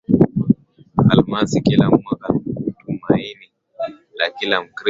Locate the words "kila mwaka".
1.61-2.33